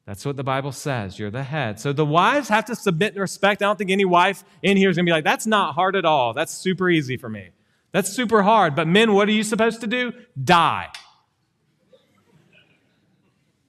[0.06, 1.18] That's what the Bible says.
[1.18, 1.78] You're the head.
[1.78, 3.62] So the wives have to submit and respect.
[3.62, 5.94] I don't think any wife in here is going to be like, that's not hard
[5.94, 6.32] at all.
[6.32, 7.50] That's super easy for me.
[7.92, 8.74] That's super hard.
[8.74, 10.12] But men, what are you supposed to do?
[10.42, 10.88] Die.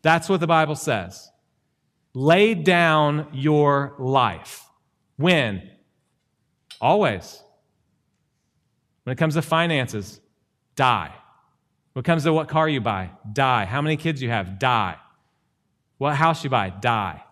[0.01, 1.29] That's what the Bible says.
[2.13, 4.65] Lay down your life.
[5.17, 5.69] When?
[6.79, 7.43] Always.
[9.03, 10.19] When it comes to finances,
[10.75, 11.13] die.
[11.93, 13.65] When it comes to what car you buy, die.
[13.65, 14.95] How many kids you have, die.
[16.01, 17.23] What house you buy, die.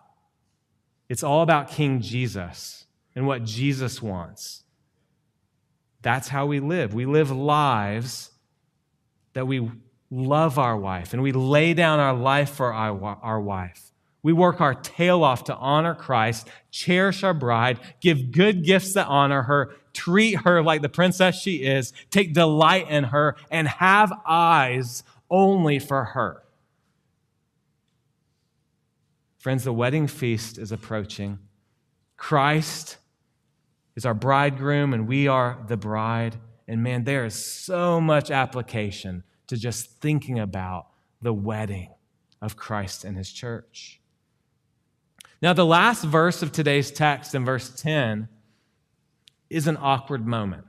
[1.08, 4.62] It's all about King Jesus and what Jesus wants.
[6.02, 6.94] That's how we live.
[6.94, 8.30] We live lives
[9.32, 9.68] that we
[10.08, 13.90] love our wife and we lay down our life for our, our wife.
[14.22, 19.08] We work our tail off to honor Christ, cherish our bride, give good gifts that
[19.08, 24.12] honor her, treat her like the princess she is, take delight in her, and have
[24.24, 26.44] eyes only for her.
[29.40, 31.38] Friends, the wedding feast is approaching.
[32.18, 32.98] Christ
[33.96, 36.36] is our bridegroom, and we are the bride.
[36.68, 40.88] And man, there is so much application to just thinking about
[41.22, 41.88] the wedding
[42.42, 44.02] of Christ and his church.
[45.40, 48.28] Now, the last verse of today's text in verse 10
[49.48, 50.66] is an awkward moment.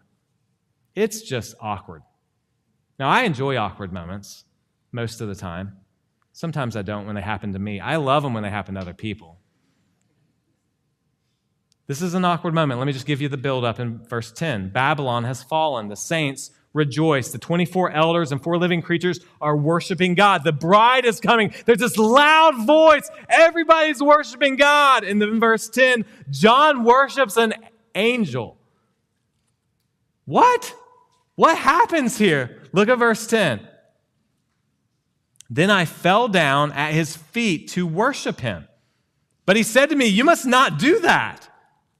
[0.96, 2.04] It's just awkward.
[2.98, 4.46] Now, I enjoy awkward moments
[4.94, 5.81] most of the time.
[6.34, 7.80] Sometimes I don't when they happen to me.
[7.80, 9.38] I love them when they happen to other people.
[11.88, 12.80] This is an awkward moment.
[12.80, 14.70] Let me just give you the build up in verse 10.
[14.70, 15.90] Babylon has fallen.
[15.90, 17.32] The saints rejoice.
[17.32, 20.44] The 24 elders and four living creatures are worshiping God.
[20.46, 21.54] The bride is coming.
[21.66, 23.10] There's this loud voice.
[23.28, 25.04] Everybody's worshiping God.
[25.04, 27.54] And then verse 10, John worships an
[27.94, 28.58] angel.
[30.26, 30.74] What?
[31.36, 32.62] What happens here?
[32.72, 33.68] Look at verse 10.
[35.54, 38.70] Then I fell down at his feet to worship him.
[39.46, 41.50] But he said to me, You must not do that.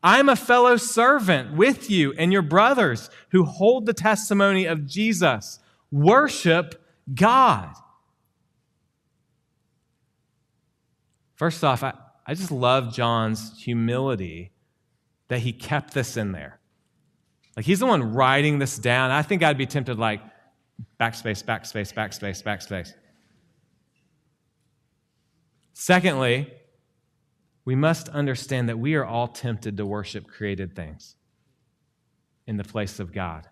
[0.02, 5.60] I'm a fellow servant with you and your brothers who hold the testimony of Jesus.
[5.92, 6.82] Worship
[7.14, 7.76] God.
[11.36, 11.94] First off, I,
[12.26, 14.54] I just love John's humility
[15.28, 16.60] that he kept this in there.
[17.58, 19.12] Like he's the one writing this down.
[19.12, 20.22] I think I'd be tempted like
[21.00, 22.94] backspace, backspace, backspace, backspace.
[25.84, 26.48] Secondly,
[27.66, 31.16] we must understand that we are all tempted to worship created things
[32.46, 33.48] in the place of God.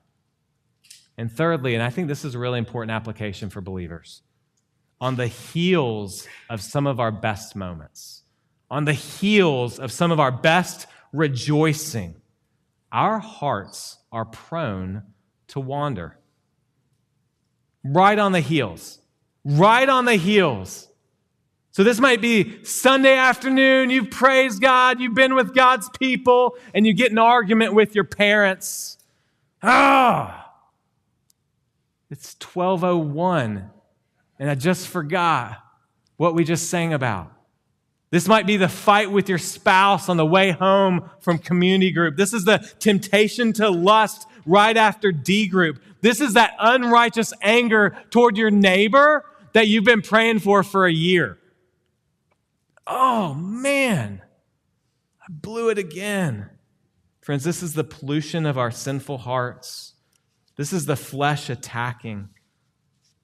[1.17, 4.21] And thirdly, and I think this is a really important application for believers,
[5.01, 8.21] on the heels of some of our best moments,
[8.69, 12.13] on the heels of some of our best rejoicing,
[12.91, 15.01] our hearts are prone
[15.47, 16.19] to wander.
[17.83, 18.99] Right on the heels,
[19.43, 20.89] right on the heels
[21.79, 26.85] so this might be Sunday afternoon, you've praised God, you've been with God's people, and
[26.85, 28.97] you get an argument with your parents.
[29.63, 30.51] Ah,
[32.11, 33.69] it's 1201,
[34.39, 35.63] and I just forgot
[36.17, 37.31] what we just sang about.
[38.11, 42.17] This might be the fight with your spouse on the way home from community group.
[42.17, 45.81] This is the temptation to lust right after D group.
[46.01, 50.91] This is that unrighteous anger toward your neighbor that you've been praying for for a
[50.91, 51.37] year
[52.89, 54.21] oh man,
[55.21, 56.49] I blew it again.
[57.21, 59.93] Friends, this is the pollution of our sinful hearts.
[60.55, 62.29] This is the flesh attacking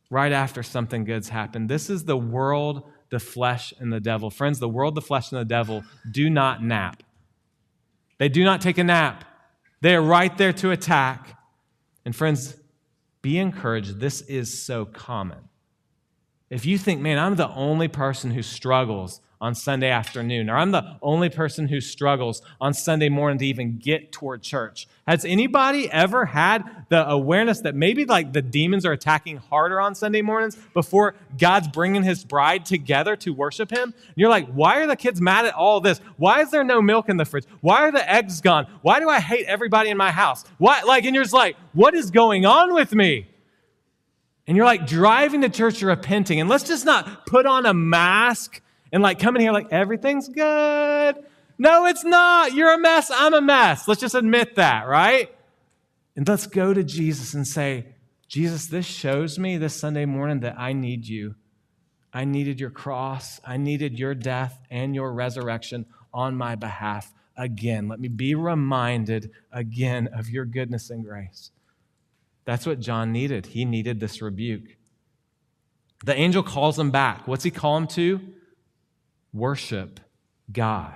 [0.09, 1.69] right after something good's happened.
[1.69, 4.29] This is the world, the flesh, and the devil.
[4.29, 7.01] Friends, the world, the flesh, and the devil do not nap.
[8.19, 9.25] They do not take a nap.
[9.81, 11.37] They are right there to attack.
[12.05, 12.55] And friends,
[13.21, 13.99] be encouraged.
[13.99, 15.39] This is so common.
[16.49, 20.71] If you think, man, I'm the only person who struggles on Sunday afternoon, or I'm
[20.71, 24.87] the only person who struggles on Sunday morning to even get toward church.
[25.07, 29.93] Has anybody ever had the awareness that maybe like the demons are attacking harder on
[29.93, 33.83] Sunday mornings before God's bringing his bride together to worship him?
[33.83, 35.99] And you're like, why are the kids mad at all this?
[36.17, 37.45] Why is there no milk in the fridge?
[37.61, 38.65] Why are the eggs gone?
[38.81, 40.43] Why do I hate everybody in my house?
[40.57, 40.81] Why?
[40.81, 43.27] Like, and you're just like, what is going on with me?
[44.47, 46.39] And you're like driving to church repenting.
[46.39, 48.59] And let's just not put on a mask
[48.95, 51.17] and like coming here like everything's good.
[51.57, 52.53] No, it's not.
[52.53, 53.11] You're a mess.
[53.13, 53.89] I'm a mess.
[53.89, 55.35] Let's just admit that, right?
[56.15, 57.87] And let's go to Jesus and say,
[58.29, 61.35] Jesus, this shows me this Sunday morning that I need you.
[62.13, 63.41] I needed your cross.
[63.43, 67.89] I needed your death and your resurrection on my behalf again.
[67.89, 71.51] Let me be reminded again of your goodness and grace.
[72.45, 73.47] That's what John needed.
[73.47, 74.77] He needed this rebuke.
[76.05, 77.27] The angel calls him back.
[77.27, 78.21] What's he call him to?
[79.35, 79.99] Worship
[80.51, 80.95] God.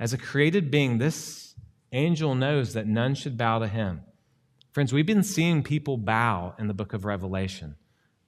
[0.00, 1.54] As a created being, this
[1.92, 4.00] angel knows that none should bow to him.
[4.72, 7.76] Friends, we've been seeing people bow in the book of Revelation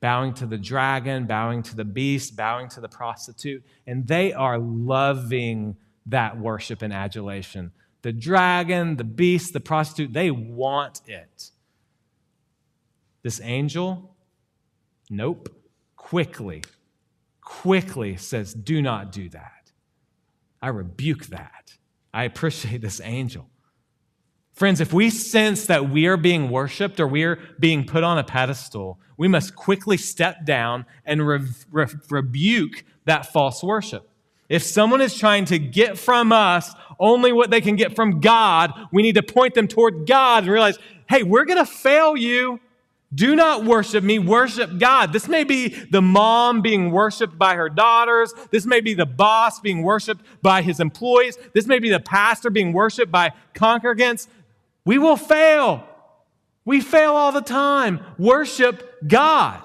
[0.03, 4.59] bowing to the dragon, bowing to the beast, bowing to the prostitute, and they are
[4.59, 7.71] loving that worship and adulation.
[8.03, 11.53] The dragon, the beast, the prostitute, they want it.
[13.23, 14.17] This angel,
[15.09, 15.49] nope,
[15.95, 16.65] quickly,
[17.43, 19.73] quickly says, Do not do that.
[20.63, 21.75] I rebuke that.
[22.15, 23.51] I appreciate this angel.
[24.53, 28.19] Friends, if we sense that we are being worshiped or we are being put on
[28.19, 31.41] a pedestal, we must quickly step down and re-
[31.71, 34.09] re- rebuke that false worship.
[34.49, 38.73] If someone is trying to get from us only what they can get from God,
[38.93, 40.79] we need to point them toward God and realize,
[41.09, 42.61] hey, we're going to fail you.
[43.15, 45.13] Do not worship me, worship God.
[45.13, 48.33] This may be the mom being worshiped by her daughters.
[48.51, 51.37] This may be the boss being worshiped by his employees.
[51.53, 54.29] This may be the pastor being worshiped by congregants.
[54.87, 55.87] We will fail.
[56.65, 58.01] We fail all the time.
[58.19, 59.63] Worship God.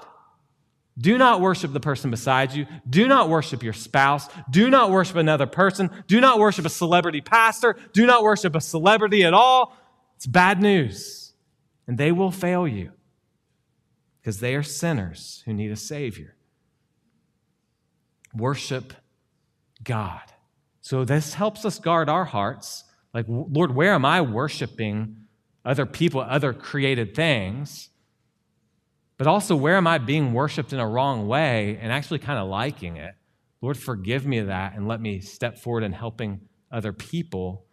[0.98, 2.66] Do not worship the person beside you.
[2.88, 4.28] Do not worship your spouse.
[4.50, 5.90] Do not worship another person.
[6.06, 7.76] Do not worship a celebrity pastor.
[7.92, 9.76] Do not worship a celebrity at all.
[10.16, 11.32] It's bad news.
[11.86, 12.92] And they will fail you
[14.28, 16.36] because they are sinners who need a Savior.
[18.34, 18.92] Worship
[19.82, 20.20] God.
[20.82, 25.16] So this helps us guard our hearts like, Lord, where am I worshiping
[25.64, 27.88] other people, other created things?
[29.16, 32.48] But also, where am I being worshiped in a wrong way and actually kind of
[32.48, 33.14] liking it?
[33.62, 37.64] Lord, forgive me that and let me step forward in helping other people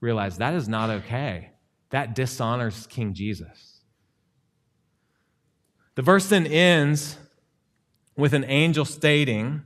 [0.00, 1.50] realize that is not okay.
[1.90, 3.77] That dishonors King Jesus.
[5.98, 7.16] The verse then ends
[8.16, 9.62] with an angel stating,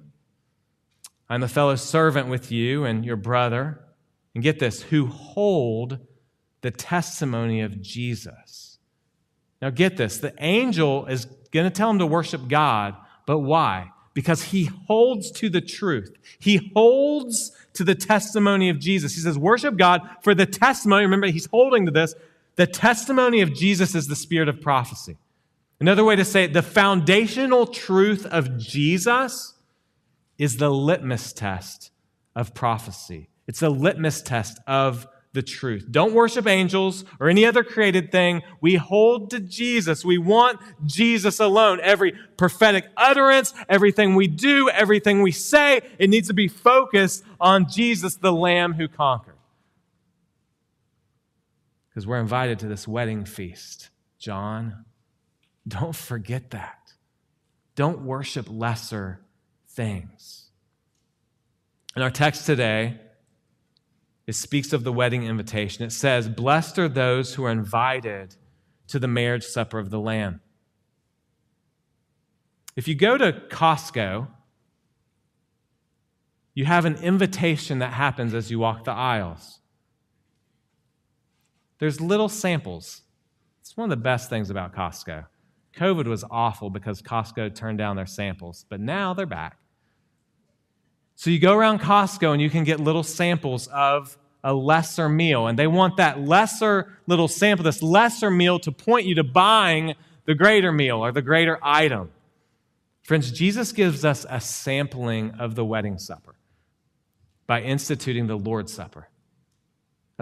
[1.29, 3.85] I'm a fellow servant with you and your brother
[4.35, 5.99] and get this, who hold
[6.63, 8.79] the testimony of Jesus.
[9.61, 13.91] Now, get this the angel is going to tell him to worship God, but why?
[14.15, 16.17] Because he holds to the truth.
[16.39, 19.15] He holds to the testimony of Jesus.
[19.15, 21.03] He says, Worship God for the testimony.
[21.03, 22.15] Remember, he's holding to this.
[22.57, 25.19] The testimony of Jesus is the spirit of prophecy.
[25.83, 29.55] Another way to say it, the foundational truth of Jesus
[30.39, 31.91] is the litmus test
[32.37, 33.29] of prophecy.
[33.49, 35.89] It's the litmus test of the truth.
[35.91, 38.43] Don't worship angels or any other created thing.
[38.61, 40.05] We hold to Jesus.
[40.05, 41.81] We want Jesus alone.
[41.83, 47.69] Every prophetic utterance, everything we do, everything we say, it needs to be focused on
[47.69, 49.35] Jesus, the Lamb who conquered.
[51.89, 53.91] Because we're invited to this wedding feast.
[54.21, 54.85] John,
[55.67, 56.93] don't forget that.
[57.75, 59.21] Don't worship lesser
[59.69, 60.51] things.
[61.97, 62.99] In our text today,
[64.27, 65.85] it speaks of the wedding invitation.
[65.85, 68.37] It says, Blessed are those who are invited
[68.89, 70.41] to the marriage supper of the Lamb.
[72.77, 74.29] If you go to Costco,
[76.55, 79.61] you have an invitation that happens as you walk the aisles.
[81.79, 83.03] There's little samples.
[83.61, 85.27] It's one of the best things about Costco.
[85.77, 89.59] COVID was awful because Costco turned down their samples, but now they're back.
[91.15, 95.47] So you go around Costco and you can get little samples of a lesser meal.
[95.47, 99.95] And they want that lesser little sample, this lesser meal to point you to buying
[100.27, 102.11] the greater meal or the greater item.
[103.03, 106.35] Friends, Jesus gives us a sampling of the wedding supper
[107.47, 109.09] by instituting the Lord's Supper.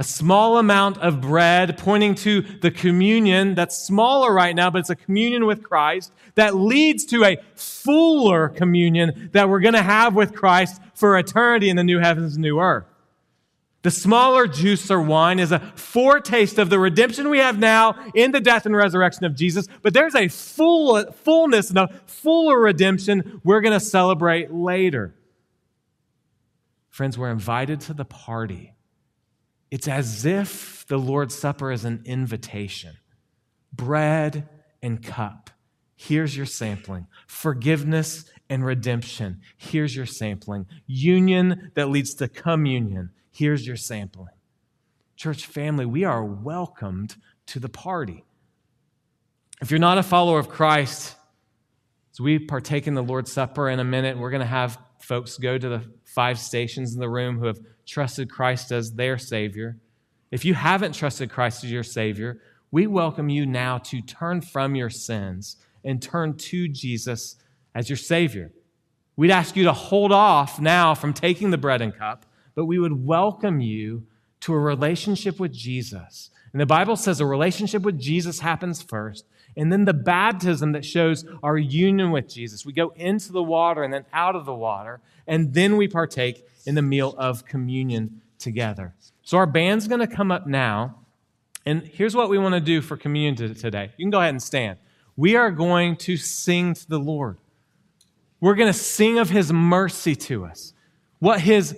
[0.00, 4.88] A small amount of bread pointing to the communion that's smaller right now, but it's
[4.88, 10.14] a communion with Christ that leads to a fuller communion that we're going to have
[10.14, 12.86] with Christ for eternity in the new heavens and new earth.
[13.82, 18.32] The smaller juice or wine is a foretaste of the redemption we have now in
[18.32, 23.42] the death and resurrection of Jesus, but there's a full fullness and a fuller redemption
[23.44, 25.14] we're going to celebrate later.
[26.88, 28.72] Friends, we're invited to the party.
[29.70, 32.96] It's as if the Lord's Supper is an invitation.
[33.72, 34.48] Bread
[34.82, 35.50] and cup.
[35.94, 37.06] Here's your sampling.
[37.26, 39.40] Forgiveness and redemption.
[39.56, 40.66] Here's your sampling.
[40.86, 44.34] Union that leads to communion Here's your sampling.
[45.16, 47.16] church family, we are welcomed
[47.46, 48.24] to the party.
[49.60, 51.14] If you're not a follower of Christ,
[52.12, 55.36] as we partake in the Lord's Supper in a minute, we're going to have folks
[55.36, 57.58] go to the five stations in the room who have
[57.90, 59.76] trusted Christ as their Savior.
[60.30, 64.76] If you haven't trusted Christ as your Savior, we welcome you now to turn from
[64.76, 67.34] your sins and turn to Jesus
[67.74, 68.52] as your Savior.
[69.16, 72.78] We'd ask you to hold off now from taking the bread and cup, but we
[72.78, 74.06] would welcome you
[74.40, 76.30] to a relationship with Jesus.
[76.52, 79.26] And the Bible says a relationship with Jesus happens first,
[79.56, 82.64] and then the baptism that shows our union with Jesus.
[82.64, 86.44] We go into the water and then out of the water, and then we partake
[86.66, 88.94] in the meal of communion together.
[89.22, 90.96] So our band's going to come up now,
[91.66, 93.92] and here's what we want to do for communion today.
[93.96, 94.78] You can go ahead and stand.
[95.16, 97.38] We are going to sing to the Lord.
[98.40, 100.72] We're going to sing of his mercy to us,
[101.18, 101.76] what his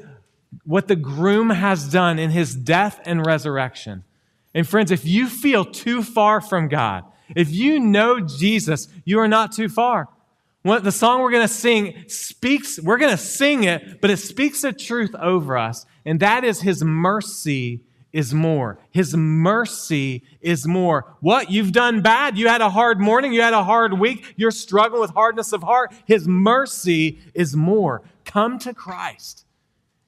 [0.65, 4.05] what the groom has done in his death and resurrection.
[4.55, 7.05] And friends, if you feel too far from God,
[7.35, 10.09] if you know Jesus, you are not too far.
[10.63, 14.19] What the song we're going to sing speaks, we're going to sing it, but it
[14.19, 18.79] speaks the truth over us, and that is his mercy is more.
[18.91, 21.17] His mercy is more.
[21.21, 21.51] What?
[21.51, 22.37] You've done bad.
[22.37, 23.33] You had a hard morning.
[23.33, 24.35] You had a hard week.
[24.37, 25.93] You're struggling with hardness of heart.
[26.05, 28.03] His mercy is more.
[28.25, 29.47] Come to Christ.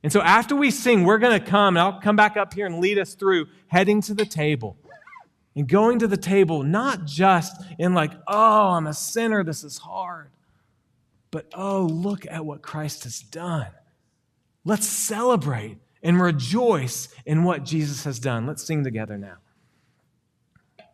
[0.03, 2.67] And so after we sing, we're going to come, and I'll come back up here
[2.67, 4.77] and lead us through heading to the table.
[5.57, 9.79] And going to the table, not just in like, oh, I'm a sinner, this is
[9.79, 10.31] hard,
[11.35, 13.67] but oh, look at what Christ has done.
[14.65, 18.47] Let's celebrate and rejoice in what Jesus has done.
[18.47, 19.39] Let's sing together now.